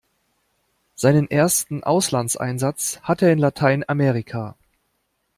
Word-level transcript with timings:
Seinen 0.95 1.29
ersten 1.29 1.83
Auslandseinsatz 1.83 2.99
hat 3.03 3.21
er 3.21 3.31
in 3.31 3.37
Lateinamerika. 3.37 4.55